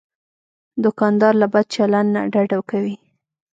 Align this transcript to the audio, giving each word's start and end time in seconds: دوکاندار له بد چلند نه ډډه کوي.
دوکاندار 0.83 1.33
له 1.41 1.47
بد 1.53 1.65
چلند 1.75 2.09
نه 2.15 2.21
ډډه 2.33 2.59
کوي. 2.69 2.95